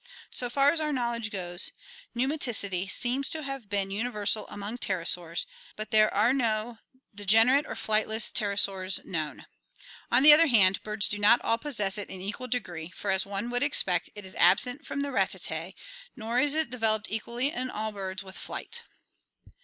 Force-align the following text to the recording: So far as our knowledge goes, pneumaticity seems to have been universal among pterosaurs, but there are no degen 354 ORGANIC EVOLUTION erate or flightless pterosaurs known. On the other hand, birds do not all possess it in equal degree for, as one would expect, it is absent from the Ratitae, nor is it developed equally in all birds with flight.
So 0.31 0.49
far 0.49 0.71
as 0.71 0.81
our 0.81 0.91
knowledge 0.91 1.29
goes, 1.29 1.69
pneumaticity 2.15 2.87
seems 2.89 3.29
to 3.29 3.43
have 3.43 3.69
been 3.69 3.91
universal 3.91 4.47
among 4.47 4.79
pterosaurs, 4.79 5.45
but 5.75 5.91
there 5.91 6.11
are 6.11 6.33
no 6.33 6.79
degen 7.13 7.45
354 7.45 7.51
ORGANIC 7.51 7.51
EVOLUTION 7.53 7.59
erate 7.61 7.65
or 7.69 7.75
flightless 7.75 8.31
pterosaurs 8.31 9.05
known. 9.05 9.45
On 10.11 10.23
the 10.23 10.33
other 10.33 10.47
hand, 10.47 10.81
birds 10.81 11.07
do 11.07 11.19
not 11.19 11.39
all 11.43 11.59
possess 11.59 11.99
it 11.99 12.09
in 12.09 12.19
equal 12.19 12.47
degree 12.47 12.89
for, 12.89 13.11
as 13.11 13.27
one 13.27 13.51
would 13.51 13.61
expect, 13.61 14.09
it 14.15 14.25
is 14.25 14.33
absent 14.39 14.87
from 14.87 15.01
the 15.01 15.09
Ratitae, 15.11 15.75
nor 16.15 16.39
is 16.39 16.55
it 16.55 16.71
developed 16.71 17.05
equally 17.11 17.51
in 17.51 17.69
all 17.69 17.91
birds 17.91 18.23
with 18.23 18.35
flight. 18.39 18.81